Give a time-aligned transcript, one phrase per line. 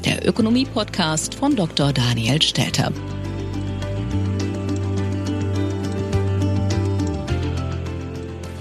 [0.00, 1.92] der Ökonomie-Podcast von Dr.
[1.92, 2.90] Daniel Stelter.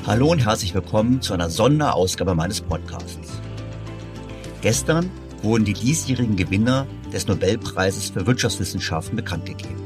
[0.06, 3.42] Hallo und herzlich willkommen zu einer Sonderausgabe meines Podcasts.
[4.62, 5.10] Gestern
[5.42, 9.82] wurden die diesjährigen Gewinner des Nobelpreises für Wirtschaftswissenschaften bekannt gegeben.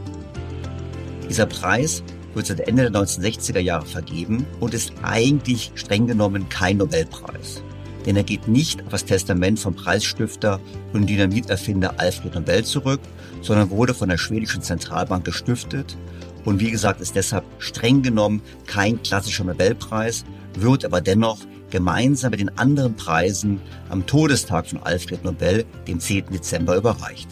[1.30, 2.04] Dieser Preis
[2.34, 7.62] wird seit Ende der 1960er Jahre vergeben und ist eigentlich streng genommen kein Nobelpreis
[8.06, 10.60] denn er geht nicht auf das Testament vom Preisstifter
[10.94, 13.02] und Dynamiterfinder Alfred Nobel zurück,
[13.42, 15.98] sondern wurde von der schwedischen Zentralbank gestiftet
[16.46, 20.26] und wie gesagt ist deshalb streng genommen kein klassischer Nobelpreis,
[20.56, 23.60] wird aber dennoch gemeinsam mit den anderen Preisen
[23.90, 26.26] am Todestag von Alfred Nobel, dem 10.
[26.32, 27.30] Dezember, überreicht.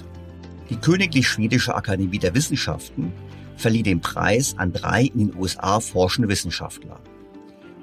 [0.69, 3.11] Die Königlich Schwedische Akademie der Wissenschaften
[3.57, 6.99] verlieh den Preis an drei in den USA forschende Wissenschaftler.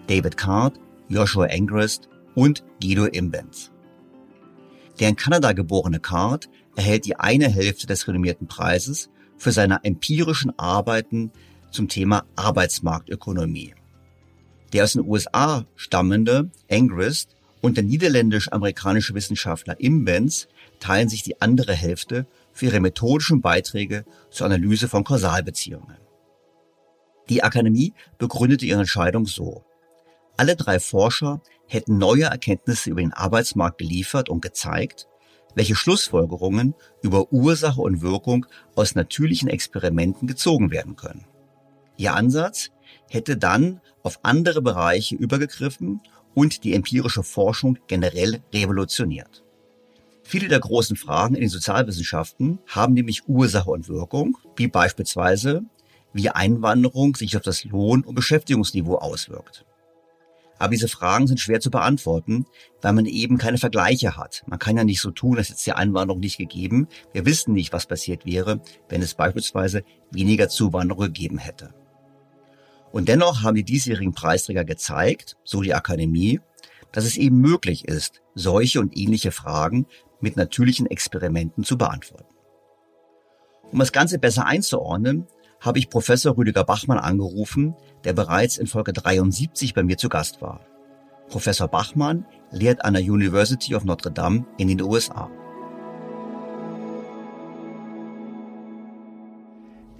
[0.08, 3.70] David Card, Joshua Angrist und Guido Imbens.
[5.00, 10.58] Der in Kanada geborene Card erhält die eine Hälfte des renommierten Preises für seine empirischen
[10.58, 11.30] Arbeiten
[11.70, 13.74] zum Thema Arbeitsmarktökonomie.
[14.72, 20.48] Der aus den USA stammende Angrist und der niederländisch-amerikanische Wissenschaftler Imbens
[20.80, 25.96] teilen sich die andere Hälfte für ihre methodischen Beiträge zur Analyse von Kausalbeziehungen.
[27.28, 29.64] Die Akademie begründete ihre Entscheidung so.
[30.38, 35.08] Alle drei Forscher hätten neue Erkenntnisse über den Arbeitsmarkt geliefert und gezeigt,
[35.56, 38.46] welche Schlussfolgerungen über Ursache und Wirkung
[38.76, 41.24] aus natürlichen Experimenten gezogen werden können.
[41.96, 42.70] Ihr Ansatz
[43.10, 46.02] hätte dann auf andere Bereiche übergegriffen
[46.34, 49.42] und die empirische Forschung generell revolutioniert.
[50.22, 55.62] Viele der großen Fragen in den Sozialwissenschaften haben nämlich Ursache und Wirkung, wie beispielsweise,
[56.12, 59.64] wie Einwanderung sich auf das Lohn- und Beschäftigungsniveau auswirkt.
[60.58, 62.46] Aber diese Fragen sind schwer zu beantworten,
[62.82, 64.42] weil man eben keine Vergleiche hat.
[64.46, 66.88] Man kann ja nicht so tun, hätte es die Einwanderung nicht gegeben.
[67.12, 71.74] Wir wissen nicht, was passiert wäre, wenn es beispielsweise weniger Zuwanderung gegeben hätte.
[72.90, 76.40] Und dennoch haben die diesjährigen Preisträger gezeigt, so die Akademie,
[76.92, 79.86] dass es eben möglich ist, solche und ähnliche Fragen
[80.20, 82.34] mit natürlichen Experimenten zu beantworten.
[83.70, 85.26] Um das Ganze besser einzuordnen,
[85.60, 87.74] habe ich Professor Rüdiger Bachmann angerufen,
[88.04, 90.60] der bereits in Folge 73 bei mir zu Gast war.
[91.28, 95.30] Professor Bachmann lehrt an der University of Notre Dame in den USA.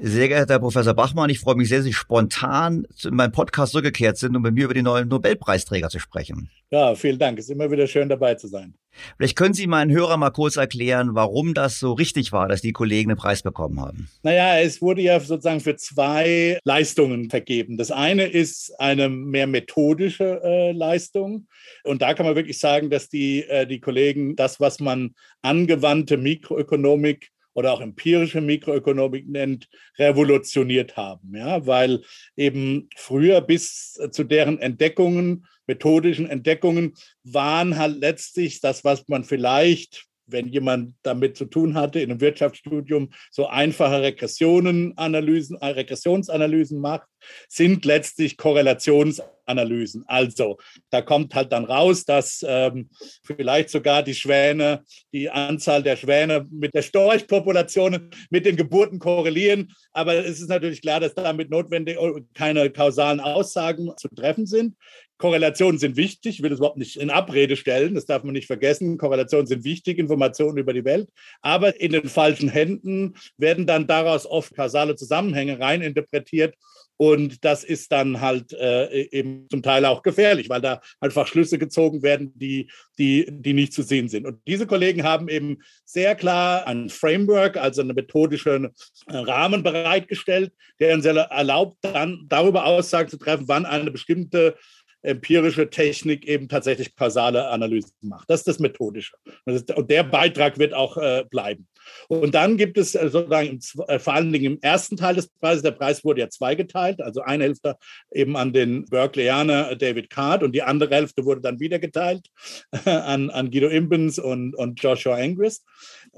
[0.00, 3.72] Sehr geehrter Herr Professor Bachmann, ich freue mich sehr, dass Sie spontan in meinem Podcast
[3.72, 6.50] zurückgekehrt sind, um mit mir über die neuen Nobelpreisträger zu sprechen.
[6.70, 7.36] Ja, vielen Dank.
[7.38, 8.74] Es ist immer wieder schön dabei zu sein.
[9.16, 12.72] Vielleicht können Sie meinen Hörern mal kurz erklären, warum das so richtig war, dass die
[12.72, 14.08] Kollegen den Preis bekommen haben.
[14.22, 17.76] Naja, es wurde ja sozusagen für zwei Leistungen vergeben.
[17.76, 21.48] Das eine ist eine mehr methodische äh, Leistung.
[21.82, 26.16] Und da kann man wirklich sagen, dass die, äh, die Kollegen das, was man angewandte
[26.16, 29.68] Mikroökonomik oder auch empirische Mikroökonomik nennt,
[29.98, 31.34] revolutioniert haben.
[31.34, 32.02] Ja, weil
[32.36, 36.94] eben früher bis zu deren Entdeckungen, methodischen Entdeckungen,
[37.24, 42.20] waren halt letztlich das, was man vielleicht wenn jemand damit zu tun hatte in einem
[42.20, 47.08] Wirtschaftsstudium, so einfache Regressionenanalysen, äh, Regressionsanalysen macht,
[47.48, 50.04] sind letztlich Korrelationsanalysen.
[50.06, 50.58] Also
[50.90, 52.90] da kommt halt dann raus, dass ähm,
[53.24, 59.72] vielleicht sogar die Schwäne, die Anzahl der Schwäne mit der Storchpopulation mit den Geburten korrelieren.
[59.92, 61.98] Aber es ist natürlich klar, dass damit notwendig
[62.34, 64.74] keine kausalen Aussagen zu treffen sind.
[65.18, 68.46] Korrelationen sind wichtig, ich will das überhaupt nicht in Abrede stellen, das darf man nicht
[68.46, 68.98] vergessen.
[68.98, 71.08] Korrelationen sind wichtig, Informationen über die Welt,
[71.42, 76.54] aber in den falschen Händen werden dann daraus oft kausale Zusammenhänge reininterpretiert
[76.98, 81.56] und das ist dann halt äh, eben zum Teil auch gefährlich, weil da einfach Schlüsse
[81.56, 84.26] gezogen werden, die, die, die nicht zu sehen sind.
[84.26, 88.74] Und diese Kollegen haben eben sehr klar ein Framework, also einen methodischen
[89.06, 94.56] äh, Rahmen bereitgestellt, der uns erlaubt, dann darüber Aussagen zu treffen, wann eine bestimmte
[95.02, 98.28] empirische Technik eben tatsächlich kausale Analysen macht.
[98.28, 99.14] Das ist das Methodische.
[99.44, 101.68] Und der Beitrag wird auch äh, bleiben.
[102.08, 105.62] Und dann gibt es äh, sozusagen äh, vor allen Dingen im ersten Teil des Preises,
[105.62, 107.76] der Preis wurde ja zweigeteilt, also eine Hälfte
[108.12, 112.26] eben an den Berkeleyaner David Card und die andere Hälfte wurde dann wieder geteilt
[112.84, 115.64] an, an Guido Imbens und, und Joshua Angris.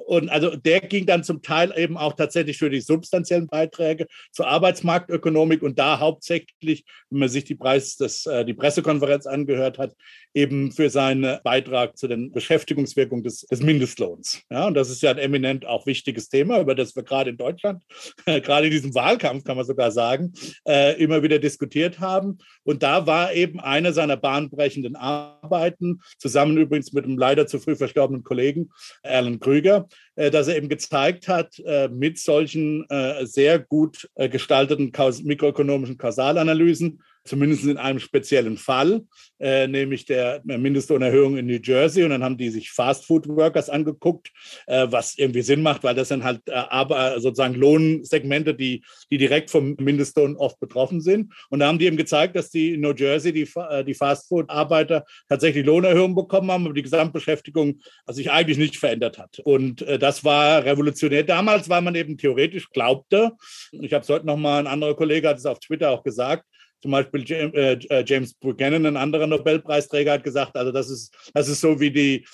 [0.06, 4.46] Und also der ging dann zum Teil eben auch tatsächlich für die substanziellen Beiträge zur
[4.48, 9.94] Arbeitsmarktökonomik und da hauptsächlich, wenn man sich die, Preis des, äh, die Pressekonferenz angehört hat,
[10.34, 14.42] eben für seinen Beitrag zu den Beschäftigungswirkungen des, des Mindestlohns.
[14.50, 17.36] Ja, und das ist ja ein eminent auch wichtiges Thema, über das wir gerade in
[17.36, 17.82] Deutschland,
[18.24, 20.32] gerade in diesem Wahlkampf kann man sogar sagen,
[20.66, 22.38] äh, immer wieder diskutiert haben.
[22.62, 27.76] Und da war eben eine seiner bahnbrechenden Arbeiten, zusammen übrigens mit einem leider zu früh
[27.76, 28.70] verstorbenen Kollegen,
[29.02, 29.88] Alan Krüger,
[30.30, 34.92] dass er eben gezeigt hat, äh, mit solchen äh, sehr gut äh, gestalteten
[35.22, 39.02] mikroökonomischen Kausalanalysen, zumindest in einem speziellen Fall,
[39.38, 42.04] äh, nämlich der Mindestlohnerhöhung in New Jersey.
[42.04, 44.30] Und dann haben die sich Fast-Food-Workers angeguckt,
[44.66, 49.18] äh, was irgendwie Sinn macht, weil das sind halt äh, aber sozusagen Lohnsegmente, die, die
[49.18, 51.32] direkt vom Mindestlohn oft betroffen sind.
[51.50, 55.04] Und da haben die eben gezeigt, dass die in New Jersey, die, äh, die Fast-Food-Arbeiter
[55.28, 59.40] tatsächlich Lohnerhöhungen bekommen haben, aber die Gesamtbeschäftigung sich eigentlich nicht verändert hat.
[59.40, 63.32] Und äh, das war revolutionär damals, weil man eben theoretisch glaubte,
[63.72, 66.44] ich habe es heute nochmal, ein anderer Kollege hat es auf Twitter auch gesagt,
[66.82, 71.48] zum Beispiel äh, äh, James Buchanan, ein anderer Nobelpreisträger, hat gesagt, also das ist, das
[71.48, 72.26] ist so wie die,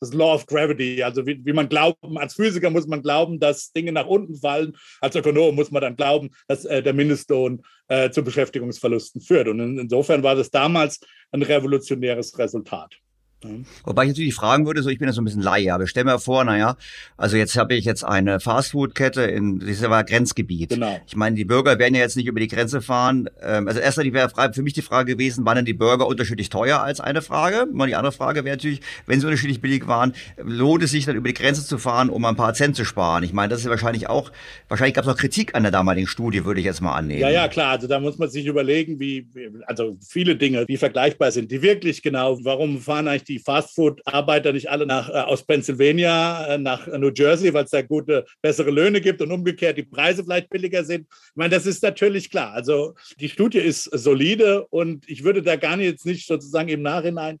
[0.00, 3.72] das Law of Gravity, also wie, wie man glauben, als Physiker muss man glauben, dass
[3.72, 8.10] Dinge nach unten fallen, als Ökonom muss man dann glauben, dass äh, der Mindestlohn äh,
[8.10, 9.48] zu Beschäftigungsverlusten führt.
[9.48, 11.00] Und in, insofern war das damals
[11.32, 12.96] ein revolutionäres Resultat.
[13.44, 13.66] Mhm.
[13.84, 16.04] Wobei ich natürlich fragen würde, so ich bin ja so ein bisschen Laie, aber stell
[16.04, 16.76] mir vor, naja,
[17.16, 20.70] also jetzt habe ich jetzt eine Fastfood-Kette in, das ist ja Grenzgebiet.
[20.70, 21.00] Genau.
[21.06, 23.28] Ich meine, die Bürger werden ja jetzt nicht über die Grenze fahren.
[23.42, 26.80] Ähm, also erstmal wäre für mich die Frage gewesen, waren denn die Burger unterschiedlich teuer
[26.80, 27.66] als eine Frage?
[27.72, 31.16] Mal die andere Frage wäre natürlich, wenn sie unterschiedlich billig waren, lohnt es sich dann
[31.16, 33.22] über die Grenze zu fahren, um ein paar Cent zu sparen?
[33.24, 34.32] Ich meine, das ist ja wahrscheinlich auch,
[34.68, 37.20] wahrscheinlich gab es auch Kritik an der damaligen Studie, würde ich jetzt mal annehmen.
[37.20, 37.70] Ja, ja, klar.
[37.70, 39.26] Also da muss man sich überlegen, wie,
[39.66, 44.52] also viele Dinge, die vergleichbar sind, die wirklich genau, warum fahren eigentlich die die Fastfood-Arbeiter
[44.52, 48.70] nicht alle nach, äh, aus Pennsylvania äh, nach New Jersey, weil es da gute, bessere
[48.70, 51.06] Löhne gibt und umgekehrt die Preise vielleicht billiger sind.
[51.10, 52.52] Ich meine, das ist natürlich klar.
[52.52, 56.82] Also die Studie ist solide und ich würde da gar nicht jetzt nicht sozusagen im
[56.82, 57.40] Nachhinein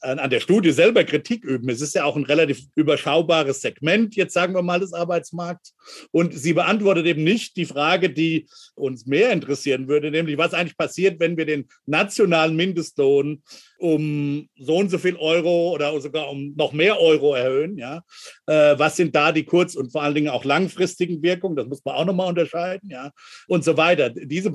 [0.00, 1.68] an, an der Studie selber Kritik üben.
[1.68, 5.74] Es ist ja auch ein relativ überschaubares Segment, jetzt sagen wir mal, des Arbeitsmarkts.
[6.10, 10.78] Und sie beantwortet eben nicht die Frage, die uns mehr interessieren würde, nämlich was eigentlich
[10.78, 13.42] passiert, wenn wir den nationalen Mindestlohn
[13.78, 17.76] um so und so viel Euro oder sogar um noch mehr Euro erhöhen.
[17.76, 18.02] Ja?
[18.46, 21.56] Äh, was sind da die kurz- und vor allen Dingen auch langfristigen Wirkungen?
[21.56, 22.90] Das muss man auch nochmal unterscheiden.
[22.90, 23.10] Ja?
[23.48, 24.10] Und so weiter.
[24.10, 24.52] Diese,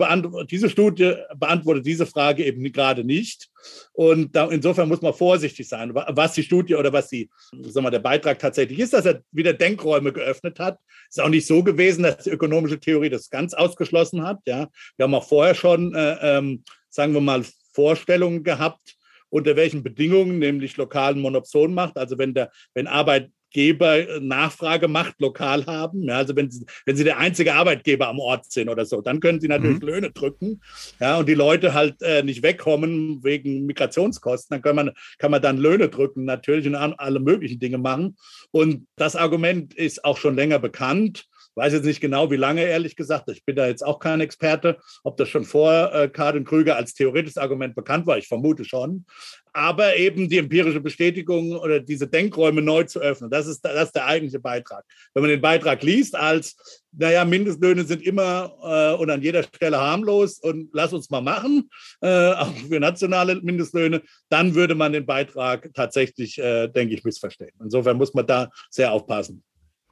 [0.49, 3.49] diese Studie beantwortet diese Frage eben gerade nicht.
[3.93, 7.29] Und da, insofern muss man vorsichtig sein, was die Studie oder was die,
[7.61, 10.79] sagen wir, der Beitrag tatsächlich ist, dass er wieder Denkräume geöffnet hat.
[11.09, 14.39] Ist auch nicht so gewesen, dass die ökonomische Theorie das ganz ausgeschlossen hat.
[14.47, 17.43] Ja, wir haben auch vorher schon, äh, ähm, sagen wir mal,
[17.73, 18.95] Vorstellungen gehabt,
[19.29, 21.97] unter welchen Bedingungen, nämlich lokalen Monopson macht.
[21.97, 27.17] Also wenn der, wenn Arbeitgeber Nachfragemacht lokal haben, ja, also wenn sie, wenn sie der
[27.17, 29.87] einzige Arbeitgeber am Ort sind oder so, dann können sie natürlich mhm.
[29.87, 30.61] Löhne drücken,
[30.99, 35.41] ja, und die Leute halt äh, nicht wegkommen wegen Migrationskosten, dann kann man, kann man
[35.41, 38.17] dann Löhne drücken natürlich und alle möglichen Dinge machen.
[38.51, 41.28] Und das Argument ist auch schon länger bekannt
[41.59, 43.29] weiß jetzt nicht genau, wie lange, ehrlich gesagt.
[43.29, 46.93] Ich bin da jetzt auch kein Experte, ob das schon vor äh, Karin Krüger als
[46.93, 48.17] theoretisches Argument bekannt war.
[48.17, 49.05] Ich vermute schon.
[49.51, 53.95] Aber eben die empirische Bestätigung oder diese Denkräume neu zu öffnen, das ist, das ist
[53.95, 54.85] der eigentliche Beitrag.
[55.13, 59.77] Wenn man den Beitrag liest als, naja, Mindestlöhne sind immer äh, und an jeder Stelle
[59.77, 61.69] harmlos und lass uns mal machen,
[62.01, 67.51] äh, auch für nationale Mindestlöhne, dann würde man den Beitrag tatsächlich, äh, denke ich, missverstehen.
[67.61, 69.43] Insofern muss man da sehr aufpassen.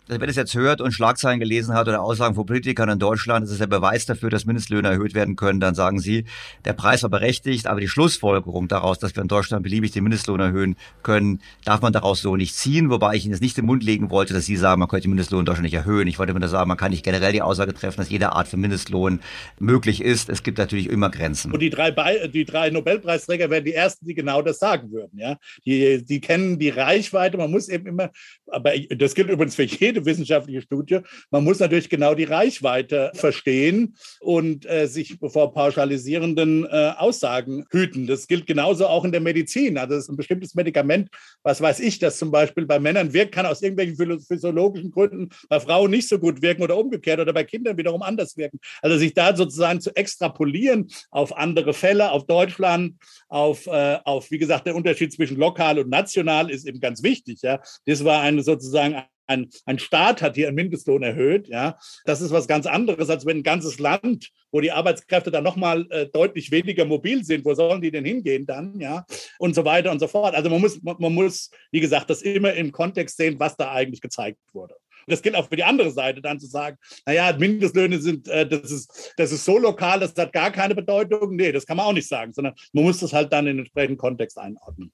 [0.10, 3.52] Wer das jetzt hört und Schlagzeilen gelesen hat oder Aussagen von Politikern in Deutschland, das
[3.52, 6.24] ist der Beweis dafür, dass Mindestlöhne erhöht werden können, dann sagen sie,
[6.64, 10.40] der Preis war berechtigt, aber die Schlussfolgerung daraus, dass wir in Deutschland beliebig den Mindestlohn
[10.40, 13.84] erhöhen können, darf man daraus so nicht ziehen, wobei ich Ihnen jetzt nicht im Mund
[13.84, 16.08] legen wollte, dass Sie sagen, man könnte den Mindestlohn in Deutschland nicht erhöhen.
[16.08, 18.62] Ich wollte nur sagen, man kann nicht generell die Aussage treffen, dass jede Art von
[18.62, 19.20] Mindestlohn
[19.60, 20.30] möglich ist.
[20.30, 21.52] Es gibt natürlich immer Grenzen.
[21.52, 25.20] Und die drei, Be die drei Nobelpreisträger wären die Ersten, die genau das sagen würden.
[25.20, 25.38] Ja?
[25.66, 28.12] Die, die kennen die Reichweite, man muss eben immer,
[28.50, 31.00] aber das gilt übrigens für jede wissenschaftliche Studie, Studie.
[31.32, 38.08] Man muss natürlich genau die Reichweite verstehen und äh, sich vor pauschalisierenden äh, Aussagen hüten.
[38.08, 39.77] Das gilt genauso auch in der Medizin.
[39.77, 41.10] Also es ist ein bestimmtes Medikament,
[41.44, 45.60] was weiß ich, das zum Beispiel bei Männern wirkt, kann aus irgendwelchen physiologischen Gründen bei
[45.60, 48.60] Frauen nicht so gut wirken oder umgekehrt oder bei Kindern wiederum anders wirken.
[48.82, 52.96] Also sich da sozusagen zu extrapolieren auf andere Fälle, auf Deutschland,
[53.27, 57.42] auf, äh, auf wie gesagt, der Unterschied zwischen lokal und national ist eben ganz wichtig.
[57.42, 57.60] Ja.
[57.86, 58.96] Das war eine sozusagen
[59.28, 63.26] ein, ein Staat hat hier einen Mindestlohn erhöht, ja, das ist was ganz anderes, als
[63.26, 67.54] wenn ein ganzes Land, wo die Arbeitskräfte dann nochmal äh, deutlich weniger mobil sind, wo
[67.54, 69.06] sollen die denn hingehen dann, ja,
[69.40, 70.34] und so weiter und so fort.
[70.36, 74.02] Also man muss, man muss, wie gesagt, das immer im Kontext sehen, was da eigentlich
[74.02, 74.76] gezeigt wurde.
[75.08, 78.72] Das gilt auch für die andere Seite, dann zu sagen, naja, Mindestlöhne sind, äh, das,
[78.72, 81.36] ist, das ist so lokal, das hat gar keine Bedeutung.
[81.36, 83.60] Nee, das kann man auch nicht sagen, sondern man muss das halt dann in den
[83.60, 84.92] entsprechenden Kontext einordnen.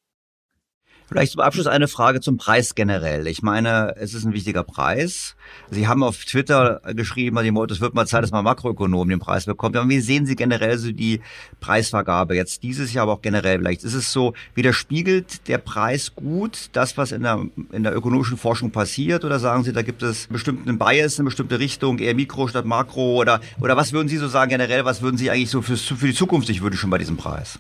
[1.14, 3.28] Vielleicht zum Abschluss eine Frage zum Preis generell.
[3.28, 5.36] Ich meine, es ist ein wichtiger Preis.
[5.70, 7.38] Sie haben auf Twitter geschrieben,
[7.70, 9.78] es wird mal Zeit, dass man Makroökonomen den Preis bekommt.
[9.78, 11.22] Aber wie sehen Sie generell so die
[11.60, 13.84] Preisvergabe jetzt dieses Jahr, aber auch generell vielleicht?
[13.84, 18.72] Ist es so, widerspiegelt der Preis gut das, was in der, in der ökonomischen Forschung
[18.72, 19.24] passiert?
[19.24, 23.18] Oder sagen Sie, da gibt es bestimmten Bias, eine bestimmte Richtung, eher Mikro statt Makro?
[23.22, 24.84] Oder, oder was würden Sie so sagen generell?
[24.84, 27.60] Was würden Sie eigentlich so für, für die Zukunft sich wünschen bei diesem Preis?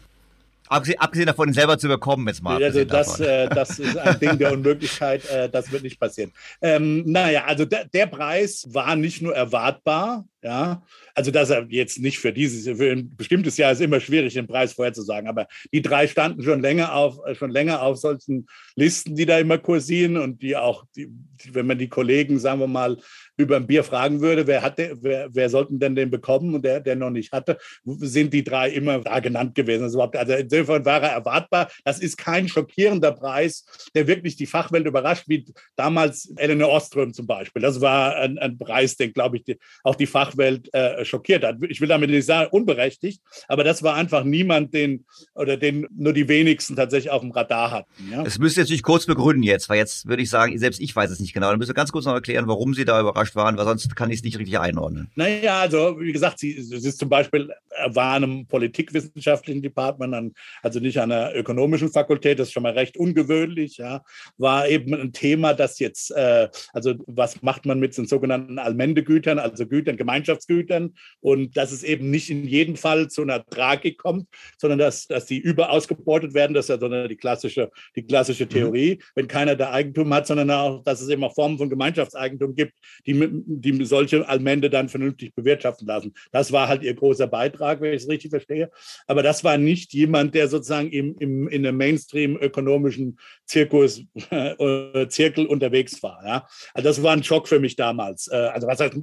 [0.73, 2.63] Abgesehen davon, ihn selber zu bekommen, jetzt mal.
[2.63, 6.31] Also das, äh, das ist ein Ding der Unmöglichkeit, äh, das wird nicht passieren.
[6.61, 10.83] Ähm, naja, also der, der Preis war nicht nur erwartbar, ja,
[11.15, 14.47] also dass er jetzt nicht für dieses, für ein bestimmtes Jahr ist immer schwierig, den
[14.47, 19.25] Preis vorherzusagen, aber die drei standen schon länger auf, schon länger auf solchen Listen, die
[19.25, 21.09] da immer kursieren und die auch, die,
[21.51, 22.97] wenn man die Kollegen, sagen wir mal,
[23.37, 26.63] über ein Bier fragen würde, wer hat der, wer, wer sollten denn den bekommen und
[26.65, 29.83] der, der noch nicht hatte, sind die drei immer da genannt gewesen.
[29.83, 31.71] Also, also insofern war er erwartbar.
[31.83, 35.45] Das ist kein schockierender Preis, der wirklich die Fachwelt überrascht, wie
[35.75, 37.61] damals Eleanor Ostrom zum Beispiel.
[37.61, 41.57] Das war ein, ein Preis, den, glaube ich, die, auch die Fachwelt äh, schockiert hat.
[41.67, 46.13] Ich will damit nicht sagen, unberechtigt, aber das war einfach niemand, den oder den nur
[46.13, 48.11] die wenigsten tatsächlich auf dem Radar hatten.
[48.11, 48.23] Ja?
[48.23, 51.09] Das müsst ihr natürlich kurz begründen jetzt, weil jetzt würde ich sagen, selbst ich weiß
[51.09, 51.49] es nicht genau.
[51.49, 53.95] Dann müsst ihr ganz kurz noch erklären, warum Sie da überrascht überrascht waren, weil sonst
[53.95, 55.09] kann ich es nicht richtig einordnen.
[55.15, 57.49] Naja, also wie gesagt, sie, sie ist zum Beispiel
[57.87, 62.73] war an einem politikwissenschaftlichen Department, also nicht an einer ökonomischen Fakultät, das ist schon mal
[62.73, 64.01] recht ungewöhnlich, ja,
[64.37, 69.39] war eben ein Thema, das jetzt, äh, also was macht man mit den sogenannten Allmendegütern,
[69.39, 73.97] also Gütern, Gemeinschaftsgütern, Gemeinschaftsgütern und dass es eben nicht in jedem Fall zu einer Tragik
[73.97, 74.27] kommt,
[74.57, 76.53] sondern dass, dass die überausgebeutet werden.
[76.53, 78.49] Das ist ja so eine, die klassische, die klassische mhm.
[78.49, 79.03] Theorie, mhm.
[79.15, 82.73] wenn keiner da Eigentum hat, sondern auch, dass es eben auch Formen von Gemeinschaftseigentum gibt,
[83.05, 86.13] die, die solche Allmende dann vernünftig bewirtschaften lassen.
[86.31, 88.71] Das war halt ihr großer Beitrag, wenn ich es richtig verstehe.
[89.07, 95.45] Aber das war nicht jemand, der sozusagen im, im, in einem Mainstream-ökonomischen Zirkus, äh, Zirkel
[95.45, 96.23] unterwegs war.
[96.25, 96.47] Ja?
[96.73, 98.27] Also das war ein Schock für mich damals.
[98.27, 98.95] Äh, also was heißt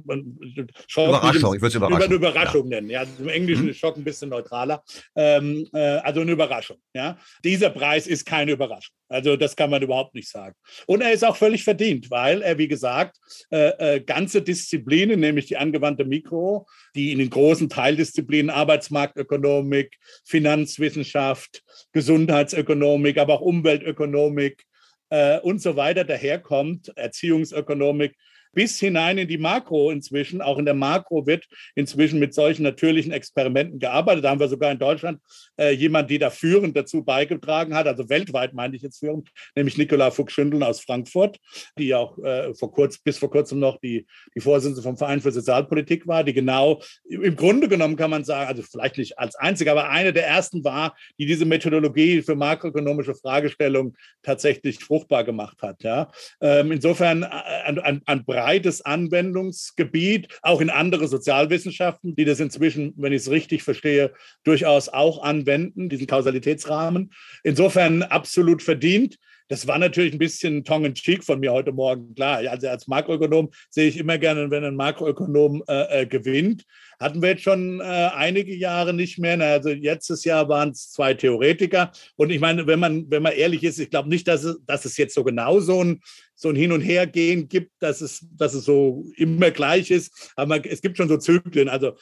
[0.87, 1.10] Schock?
[1.19, 1.97] Überraschung, ich würde es Überraschung.
[1.97, 2.75] Über eine Überraschung ja.
[2.75, 2.89] nennen.
[2.89, 3.05] Ja?
[3.19, 3.69] Im Englischen mhm.
[3.69, 4.83] ist Schock ein bisschen neutraler.
[5.15, 6.77] Ähm, äh, also eine Überraschung.
[6.93, 7.17] Ja?
[7.43, 8.95] Dieser Preis ist keine Überraschung.
[9.09, 10.55] Also das kann man überhaupt nicht sagen.
[10.87, 13.17] Und er ist auch völlig verdient, weil er, wie gesagt,
[13.51, 16.65] äh, äh, ganze Disziplinen, nämlich die angewandte Mikro,
[16.95, 24.63] die in den großen Teildisziplinen Arbeitsmarktökonomik, Finanzwissenschaft, Gesundheitsökonomik, aber auch Umweltökonomik
[25.09, 28.15] äh, und so weiter daherkommt, Erziehungsökonomik,
[28.53, 30.41] bis hinein in die Makro inzwischen.
[30.41, 34.23] Auch in der Makro wird inzwischen mit solchen natürlichen Experimenten gearbeitet.
[34.23, 35.19] Da haben wir sogar in Deutschland
[35.57, 39.77] äh, jemanden, die da führend dazu beigetragen hat, also weltweit meine ich jetzt führend, nämlich
[39.77, 41.37] Nicola Fuchs-Schündeln aus Frankfurt,
[41.77, 44.05] die auch äh, vor kurz, bis vor kurzem noch die,
[44.35, 48.47] die Vorsitzende vom Verein für Sozialpolitik war, die genau im Grunde genommen kann man sagen,
[48.47, 53.15] also vielleicht nicht als einzige, aber eine der ersten war, die diese Methodologie für makroökonomische
[53.15, 55.83] Fragestellungen tatsächlich fruchtbar gemacht hat.
[55.83, 56.11] Ja.
[56.41, 63.13] Ähm, insofern ein, ein, ein breites Anwendungsgebiet, auch in andere Sozialwissenschaften, die das inzwischen, wenn
[63.13, 67.11] ich es richtig verstehe, durchaus auch anwenden, diesen Kausalitätsrahmen.
[67.43, 69.17] Insofern absolut verdient.
[69.47, 72.37] Das war natürlich ein bisschen tongue in cheek von mir heute Morgen, klar.
[72.49, 76.63] Also als Makroökonom sehe ich immer gerne, wenn ein Makroökonom äh, äh, gewinnt.
[77.01, 79.39] Hatten wir jetzt schon äh, einige Jahre nicht mehr.
[79.41, 81.91] Also letztes Jahr waren es zwei Theoretiker.
[82.15, 84.85] Und ich meine, wenn man, wenn man ehrlich ist, ich glaube nicht, dass es, dass
[84.85, 86.01] es jetzt so genau so ein,
[86.35, 90.31] so ein Hin- und Hergehen gibt, dass es, dass es so immer gleich ist.
[90.35, 91.69] Aber es gibt schon so Zyklen.
[91.69, 91.93] Also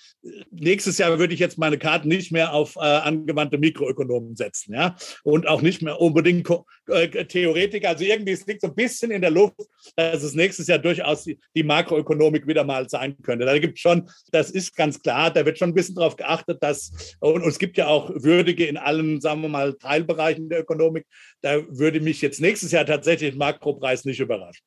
[0.50, 4.74] nächstes Jahr würde ich jetzt meine Karten nicht mehr auf äh, angewandte Mikroökonomen setzen.
[4.74, 4.96] Ja?
[5.24, 6.50] Und auch nicht mehr unbedingt
[6.88, 7.90] äh, Theoretiker.
[7.90, 9.60] Also irgendwie es liegt so ein bisschen in der Luft,
[9.96, 13.46] dass es nächstes Jahr durchaus die, die Makroökonomik wieder mal sein könnte.
[13.46, 16.64] Da gibt es schon, das ist ganz klar, da wird schon ein bisschen darauf geachtet,
[16.64, 20.62] dass, und, und es gibt ja auch Würdige in allen, sagen wir mal, Teilbereichen der
[20.62, 21.06] Ökonomik.
[21.42, 24.64] Da würde mich jetzt nächstes Jahr tatsächlich ein Makropreis nicht überraschen.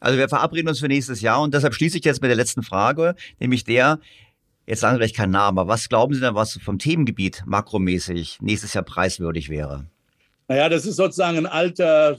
[0.00, 2.62] Also wir verabreden uns für nächstes Jahr und deshalb schließe ich jetzt mit der letzten
[2.62, 4.00] Frage, nämlich der,
[4.66, 8.38] jetzt sagen Sie vielleicht keinen Namen, aber was glauben Sie denn, was vom Themengebiet makromäßig
[8.40, 9.86] nächstes Jahr preiswürdig wäre?
[10.48, 12.16] Naja, das ist sozusagen ein alter,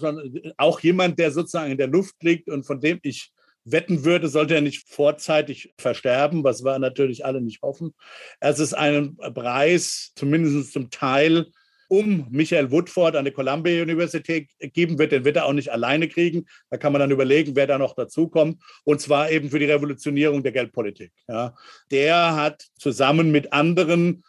[0.58, 3.32] auch jemand, der sozusagen in der Luft liegt und von dem ich
[3.64, 7.94] wetten würde, sollte er nicht vorzeitig versterben, was wir natürlich alle nicht hoffen.
[8.40, 11.48] Es ist ein Preis, zumindest zum Teil,
[11.92, 15.12] um Michael Woodford an der Columbia Universität geben wird.
[15.12, 16.46] Den wird er auch nicht alleine kriegen.
[16.70, 18.64] Da kann man dann überlegen, wer da noch dazukommt.
[18.86, 21.12] Und zwar eben für die Revolutionierung der Geldpolitik.
[21.28, 21.54] Ja.
[21.92, 24.24] Der hat zusammen mit anderen,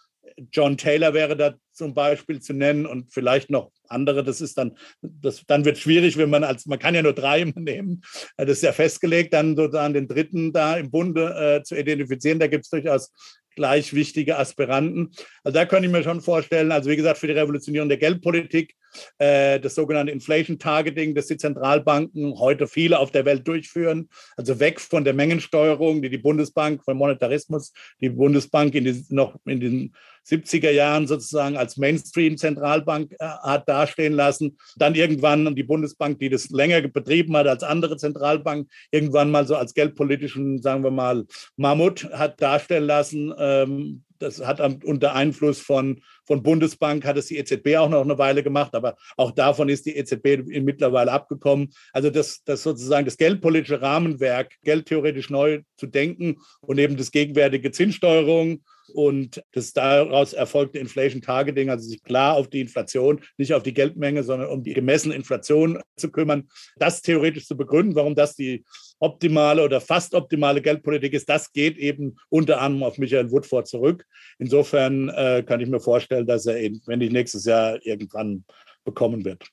[0.53, 4.23] John Taylor wäre da zum Beispiel zu nennen und vielleicht noch andere.
[4.23, 7.45] Das ist dann, das, dann wird schwierig, wenn man als, man kann ja nur drei
[7.45, 8.03] nehmen.
[8.37, 12.39] Das ist ja festgelegt, dann sozusagen den dritten da im Bunde äh, zu identifizieren.
[12.39, 13.13] Da gibt es durchaus
[13.55, 15.11] gleich wichtige Aspiranten.
[15.45, 18.75] Also da könnte ich mir schon vorstellen, also wie gesagt, für die Revolutionierung der Geldpolitik,
[19.19, 24.59] äh, das sogenannte Inflation Targeting, das die Zentralbanken heute viele auf der Welt durchführen, also
[24.61, 29.61] weg von der Mengensteuerung, die die Bundesbank, von Monetarismus, die Bundesbank in die, noch in
[29.61, 29.95] den
[30.29, 34.57] 70er Jahren sozusagen als Mainstream-Zentralbank äh, hat dastehen lassen.
[34.77, 39.57] Dann irgendwann die Bundesbank, die das länger betrieben hat als andere Zentralbanken, irgendwann mal so
[39.57, 41.25] als geldpolitischen, sagen wir mal,
[41.57, 43.35] Mammut hat darstellen lassen.
[43.39, 48.19] Ähm, das hat unter Einfluss von, von Bundesbank, hat es die EZB auch noch eine
[48.19, 51.73] Weile gemacht, aber auch davon ist die EZB mittlerweile abgekommen.
[51.93, 57.73] Also das, das sozusagen das geldpolitische Rahmenwerk, geldtheoretisch neu zu denken und eben das gegenwärtige
[57.73, 63.63] Zinssteuerung und das daraus erfolgte Inflation Targeting, also sich klar auf die Inflation, nicht auf
[63.63, 68.35] die Geldmenge, sondern um die gemessene Inflation zu kümmern, das theoretisch zu begründen, warum das
[68.35, 68.65] die
[68.99, 74.07] optimale oder fast optimale Geldpolitik ist, das geht eben unter anderem auf Michael Woodford zurück.
[74.39, 78.45] Insofern äh, kann ich mir vorstellen, dass er, ihn, wenn nicht nächstes Jahr, irgendwann
[78.85, 79.49] bekommen wird.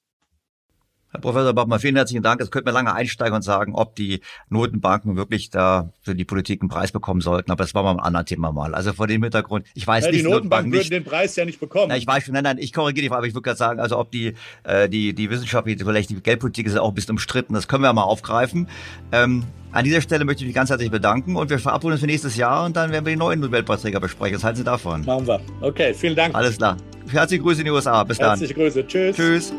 [1.11, 2.39] Herr Professor Bachmann, vielen herzlichen Dank.
[2.39, 6.61] Jetzt könnte man lange einsteigen und sagen, ob die Notenbanken wirklich da für die Politik
[6.61, 7.51] einen Preis bekommen sollten.
[7.51, 8.75] Aber das war mal ein anderes Thema mal.
[8.75, 11.45] Also vor dem Hintergrund, ich weiß ja, nicht, die Notenbanken, Notenbanken würden den Preis ja
[11.45, 11.87] nicht bekommen.
[11.89, 13.79] Na, ich weiß schon, nein, nein, ich korrigiere die Frage, aber ich würde gerade sagen,
[13.79, 17.11] also ob die, äh, die, die Wissenschaft, vielleicht die Geldpolitik ist ja auch ein bisschen
[17.11, 17.55] umstritten.
[17.55, 18.67] Das können wir mal aufgreifen.
[19.11, 22.07] Ähm, an dieser Stelle möchte ich mich ganz herzlich bedanken und wir verabreden uns für
[22.07, 24.37] nächstes Jahr und dann werden wir die neuen Nobelpreisträger besprechen.
[24.37, 25.05] Was halten Sie davon?
[25.05, 25.39] Machen wir.
[25.61, 26.35] Okay, vielen Dank.
[26.35, 26.77] Alles klar.
[27.07, 28.03] Herzliche Grüße in die USA.
[28.03, 28.29] Bis dann.
[28.29, 28.85] Herzliche Grüße.
[28.85, 29.15] Tschüss.
[29.15, 29.53] Tschüss.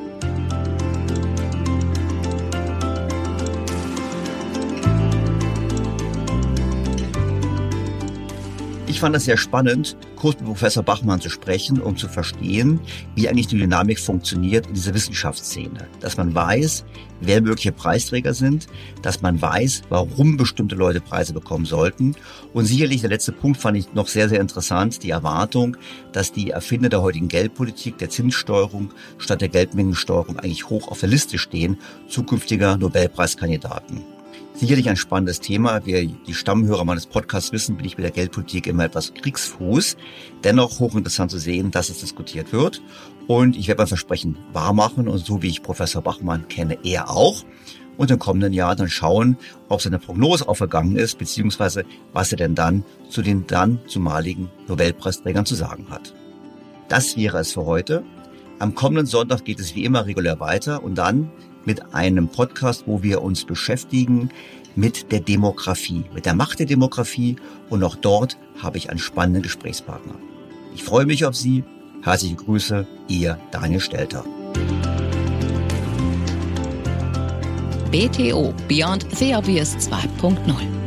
[9.01, 12.81] Ich fand es sehr spannend, kurz mit Professor Bachmann zu sprechen, um zu verstehen,
[13.15, 15.89] wie eigentlich die Dynamik funktioniert in dieser Wissenschaftsszene.
[16.01, 16.85] Dass man weiß,
[17.23, 18.67] wer mögliche Preisträger sind,
[19.01, 22.15] dass man weiß, warum bestimmte Leute Preise bekommen sollten.
[22.53, 25.79] Und sicherlich der letzte Punkt fand ich noch sehr, sehr interessant, die Erwartung,
[26.13, 31.09] dass die Erfinder der heutigen Geldpolitik, der Zinssteuerung statt der Geldmengensteuerung eigentlich hoch auf der
[31.09, 34.20] Liste stehen, zukünftiger Nobelpreiskandidaten.
[34.55, 35.87] Sicherlich ein spannendes Thema.
[35.87, 39.97] Wie die Stammhörer meines Podcasts wissen, bin ich mit der Geldpolitik immer etwas Kriegsfuß.
[40.45, 42.83] Dennoch hochinteressant zu sehen, dass es diskutiert wird.
[43.27, 47.45] Und ich werde mein Versprechen wahrmachen und so wie ich Professor Bachmann kenne, er auch.
[47.97, 49.37] Und im kommenden Jahr dann schauen,
[49.69, 55.47] ob seine Prognose aufgegangen ist, beziehungsweise was er denn dann zu den dann zumaligen Nobelpreisträgern
[55.47, 56.15] zu sagen hat.
[56.89, 58.03] Das wäre es für heute.
[58.59, 61.31] Am kommenden Sonntag geht es wie immer regulär weiter und dann
[61.65, 64.31] mit einem Podcast, wo wir uns beschäftigen
[64.77, 67.37] mit der Demografie, mit der Macht der Demografie
[67.69, 70.15] und auch dort habe ich einen spannenden Gesprächspartner.
[70.75, 71.65] Ich freue mich auf Sie.
[72.03, 74.25] Herzliche Grüße, Ihr Daniel Stelter.
[77.91, 80.80] BTO Beyond the Obvious 2.0